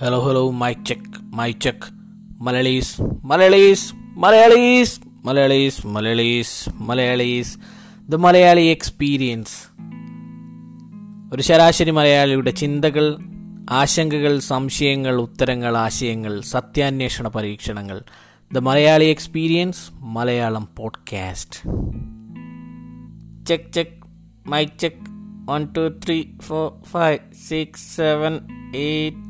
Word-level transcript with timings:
Hello 0.00 0.18
hello 0.20 0.50
mic 0.50 0.72
check 0.72 1.36
mic 1.36 1.52
check 1.52 1.86
Malayalees 2.42 3.02
Malayalees 3.02 3.94
Malayalees 3.94 5.00
Malayalees 5.24 5.86
Malayalees 5.86 6.70
Malayalees 6.74 7.58
the 8.08 8.14
Malayali 8.14 8.60
experience 8.60 9.80
ഒരു 11.34 11.42
ശരാശരി 11.42 11.90
മലയാളിയുടെ 11.90 12.50
ചിന്തകൾ 12.50 13.16
ആശങ്കകൾ 13.70 14.38
സംശയങ്ങൾ 14.38 15.20
ഉത്തരങ്ങൾ 15.20 15.76
ആശയങ്ങൾ 15.76 16.40
സത്യാന്വേഷണ 16.40 17.28
പരീക്ഷണങ്ങൾ. 17.28 18.02
The 18.52 18.58
Malayali 18.58 19.04
experience 19.04 19.90
Malayalam 19.92 20.68
podcast 20.76 21.60
check 23.46 23.72
check 23.72 24.06
mic 24.48 24.64
check 24.64 25.10
one 25.50 25.72
two 25.76 25.88
three 26.06 26.24
four 26.42 26.84
five 26.84 27.18
six 27.48 27.96
seven 27.96 28.38
eight 28.76 29.25